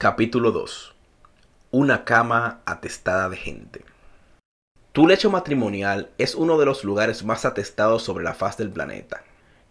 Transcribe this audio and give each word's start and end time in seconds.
Capítulo 0.00 0.52
2. 0.52 0.94
Una 1.72 2.04
cama 2.04 2.60
atestada 2.66 3.28
de 3.28 3.36
gente. 3.36 3.84
Tu 4.92 5.08
lecho 5.08 5.28
matrimonial 5.28 6.10
es 6.18 6.36
uno 6.36 6.56
de 6.56 6.66
los 6.66 6.84
lugares 6.84 7.24
más 7.24 7.44
atestados 7.44 8.04
sobre 8.04 8.22
la 8.22 8.32
faz 8.32 8.56
del 8.56 8.70
planeta. 8.70 9.24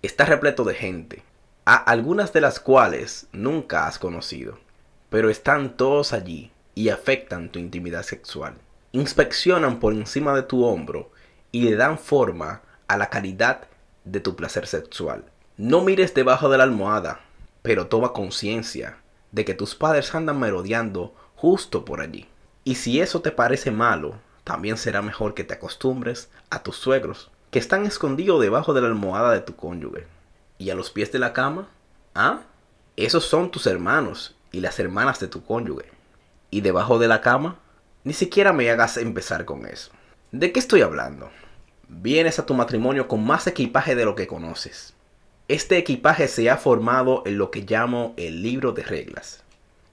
Está 0.00 0.24
repleto 0.24 0.64
de 0.64 0.76
gente, 0.76 1.22
a 1.66 1.74
algunas 1.76 2.32
de 2.32 2.40
las 2.40 2.58
cuales 2.58 3.26
nunca 3.32 3.86
has 3.86 3.98
conocido, 3.98 4.58
pero 5.10 5.28
están 5.28 5.76
todos 5.76 6.14
allí 6.14 6.52
y 6.74 6.88
afectan 6.88 7.50
tu 7.50 7.58
intimidad 7.58 8.02
sexual. 8.02 8.54
Inspeccionan 8.92 9.78
por 9.78 9.92
encima 9.92 10.34
de 10.34 10.44
tu 10.44 10.64
hombro 10.64 11.10
y 11.52 11.64
le 11.64 11.76
dan 11.76 11.98
forma 11.98 12.62
a 12.88 12.96
la 12.96 13.10
calidad 13.10 13.68
de 14.06 14.20
tu 14.20 14.36
placer 14.36 14.66
sexual. 14.66 15.26
No 15.58 15.82
mires 15.82 16.14
debajo 16.14 16.48
de 16.48 16.56
la 16.56 16.64
almohada, 16.64 17.20
pero 17.60 17.88
toma 17.88 18.14
conciencia 18.14 19.03
de 19.34 19.44
que 19.44 19.54
tus 19.54 19.74
padres 19.74 20.14
andan 20.14 20.38
merodeando 20.38 21.12
justo 21.34 21.84
por 21.84 22.00
allí. 22.00 22.28
Y 22.62 22.76
si 22.76 23.00
eso 23.00 23.20
te 23.20 23.32
parece 23.32 23.72
malo, 23.72 24.14
también 24.44 24.76
será 24.76 25.02
mejor 25.02 25.34
que 25.34 25.42
te 25.42 25.54
acostumbres 25.54 26.30
a 26.50 26.62
tus 26.62 26.76
suegros, 26.76 27.32
que 27.50 27.58
están 27.58 27.84
escondidos 27.84 28.40
debajo 28.40 28.72
de 28.74 28.80
la 28.80 28.86
almohada 28.86 29.32
de 29.32 29.40
tu 29.40 29.56
cónyuge. 29.56 30.06
¿Y 30.56 30.70
a 30.70 30.76
los 30.76 30.90
pies 30.90 31.10
de 31.10 31.18
la 31.18 31.32
cama? 31.32 31.68
¿Ah? 32.14 32.42
Esos 32.96 33.24
son 33.24 33.50
tus 33.50 33.66
hermanos 33.66 34.36
y 34.52 34.60
las 34.60 34.78
hermanas 34.78 35.18
de 35.18 35.26
tu 35.26 35.44
cónyuge. 35.44 35.90
¿Y 36.50 36.60
debajo 36.60 37.00
de 37.00 37.08
la 37.08 37.20
cama? 37.20 37.58
Ni 38.04 38.12
siquiera 38.12 38.52
me 38.52 38.70
hagas 38.70 38.96
empezar 38.98 39.44
con 39.44 39.66
eso. 39.66 39.90
¿De 40.30 40.52
qué 40.52 40.60
estoy 40.60 40.82
hablando? 40.82 41.28
Vienes 41.88 42.38
a 42.38 42.46
tu 42.46 42.54
matrimonio 42.54 43.08
con 43.08 43.26
más 43.26 43.48
equipaje 43.48 43.96
de 43.96 44.04
lo 44.04 44.14
que 44.14 44.28
conoces. 44.28 44.93
Este 45.46 45.76
equipaje 45.76 46.26
se 46.26 46.48
ha 46.48 46.56
formado 46.56 47.22
en 47.26 47.36
lo 47.36 47.50
que 47.50 47.66
llamo 47.68 48.14
el 48.16 48.40
libro 48.40 48.72
de 48.72 48.82
reglas. 48.82 49.42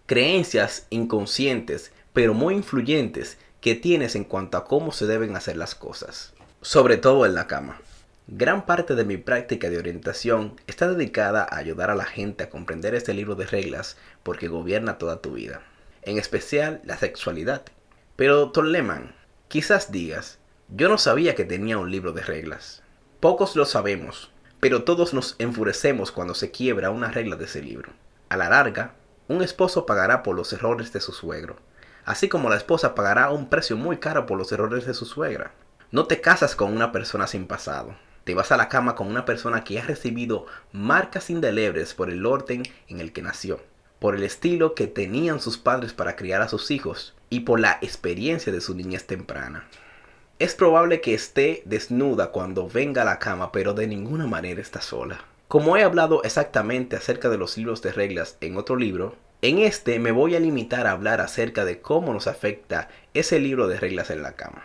Creencias 0.05 0.87
inconscientes, 0.89 1.91
pero 2.13 2.33
muy 2.33 2.55
influyentes, 2.55 3.37
que 3.59 3.75
tienes 3.75 4.15
en 4.15 4.23
cuanto 4.23 4.57
a 4.57 4.63
cómo 4.63 4.93
se 4.93 5.07
deben 5.07 5.35
hacer 5.35 5.57
las 5.57 5.75
cosas. 5.75 6.33
Sobre 6.61 6.95
todo 6.95 7.25
en 7.25 7.35
la 7.35 7.47
cama. 7.47 7.81
Gran 8.27 8.65
parte 8.65 8.95
de 8.95 9.03
mi 9.03 9.17
práctica 9.17 9.69
de 9.69 9.77
orientación 9.77 10.55
está 10.67 10.87
dedicada 10.87 11.43
a 11.43 11.57
ayudar 11.57 11.89
a 11.89 11.95
la 11.95 12.05
gente 12.05 12.45
a 12.45 12.49
comprender 12.49 12.95
este 12.95 13.13
libro 13.13 13.35
de 13.35 13.45
reglas 13.45 13.97
porque 14.23 14.47
gobierna 14.47 14.97
toda 14.97 15.19
tu 15.19 15.33
vida. 15.33 15.63
En 16.03 16.17
especial 16.17 16.79
la 16.85 16.97
sexualidad. 16.97 17.63
Pero, 18.15 18.37
doctor 18.37 18.65
quizás 19.49 19.91
digas, 19.91 20.39
yo 20.69 20.87
no 20.87 20.97
sabía 20.97 21.35
que 21.35 21.43
tenía 21.43 21.77
un 21.77 21.91
libro 21.91 22.13
de 22.13 22.21
reglas. 22.21 22.83
Pocos 23.19 23.57
lo 23.57 23.65
sabemos, 23.65 24.31
pero 24.61 24.83
todos 24.83 25.13
nos 25.13 25.35
enfurecemos 25.39 26.11
cuando 26.11 26.35
se 26.35 26.51
quiebra 26.51 26.91
una 26.91 27.11
regla 27.11 27.35
de 27.35 27.45
ese 27.45 27.61
libro. 27.61 27.91
A 28.29 28.37
la 28.37 28.47
larga, 28.47 28.93
un 29.27 29.41
esposo 29.41 29.85
pagará 29.87 30.21
por 30.23 30.35
los 30.35 30.53
errores 30.53 30.93
de 30.93 31.01
su 31.01 31.11
suegro, 31.11 31.57
así 32.05 32.29
como 32.29 32.47
la 32.47 32.57
esposa 32.57 32.93
pagará 32.93 33.31
un 33.31 33.49
precio 33.49 33.75
muy 33.75 33.97
caro 33.97 34.27
por 34.27 34.37
los 34.37 34.51
errores 34.51 34.85
de 34.85 34.93
su 34.93 35.05
suegra. 35.05 35.51
No 35.89 36.05
te 36.05 36.21
casas 36.21 36.55
con 36.55 36.71
una 36.71 36.91
persona 36.91 37.25
sin 37.25 37.47
pasado. 37.47 37.95
Te 38.23 38.35
vas 38.35 38.51
a 38.51 38.57
la 38.57 38.69
cama 38.69 38.93
con 38.93 39.07
una 39.07 39.25
persona 39.25 39.63
que 39.63 39.79
ha 39.79 39.83
recibido 39.83 40.45
marcas 40.71 41.31
indelebles 41.31 41.95
por 41.95 42.11
el 42.11 42.23
orden 42.23 42.61
en 42.87 42.99
el 43.01 43.13
que 43.13 43.23
nació, 43.23 43.59
por 43.97 44.15
el 44.15 44.21
estilo 44.21 44.75
que 44.75 44.85
tenían 44.85 45.39
sus 45.39 45.57
padres 45.57 45.91
para 45.91 46.15
criar 46.15 46.43
a 46.43 46.47
sus 46.47 46.69
hijos 46.69 47.15
y 47.31 47.41
por 47.41 47.59
la 47.59 47.79
experiencia 47.81 48.53
de 48.53 48.61
su 48.61 48.75
niñez 48.75 49.07
temprana. 49.07 49.67
Es 50.41 50.55
probable 50.55 51.01
que 51.01 51.13
esté 51.13 51.61
desnuda 51.65 52.31
cuando 52.31 52.67
venga 52.67 53.03
a 53.03 53.05
la 53.05 53.19
cama, 53.19 53.51
pero 53.51 53.75
de 53.75 53.85
ninguna 53.85 54.25
manera 54.25 54.59
está 54.59 54.81
sola. 54.81 55.23
Como 55.47 55.77
he 55.77 55.83
hablado 55.83 56.23
exactamente 56.23 56.95
acerca 56.95 57.29
de 57.29 57.37
los 57.37 57.57
libros 57.57 57.83
de 57.83 57.91
reglas 57.91 58.37
en 58.41 58.57
otro 58.57 58.75
libro, 58.75 59.15
en 59.43 59.59
este 59.59 59.99
me 59.99 60.11
voy 60.11 60.35
a 60.35 60.39
limitar 60.39 60.87
a 60.87 60.93
hablar 60.93 61.21
acerca 61.21 61.63
de 61.63 61.79
cómo 61.79 62.11
nos 62.11 62.25
afecta 62.25 62.89
ese 63.13 63.39
libro 63.39 63.67
de 63.67 63.79
reglas 63.79 64.09
en 64.09 64.23
la 64.23 64.31
cama. 64.31 64.63